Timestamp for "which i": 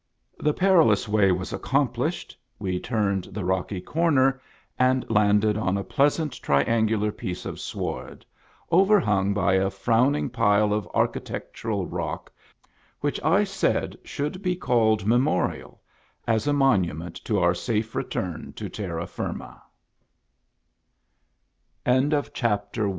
13.01-13.43